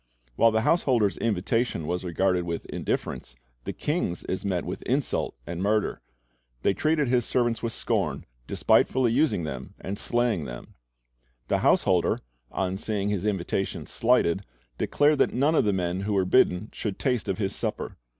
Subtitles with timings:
[0.35, 5.61] While the householder's invitation was regarded with indifference, the king's is met with insult and
[5.61, 6.01] murder.
[6.63, 10.73] They treated his servants with scorn, despitefully using them and slaying them.
[11.49, 14.43] The householder, on seeing his invitation slighted,
[14.79, 17.95] declared that none of the men who were bidden should taste of his supper.